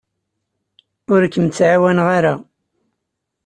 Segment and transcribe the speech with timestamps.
[1.13, 2.33] Ur kem-ttɛawaneɣ ara.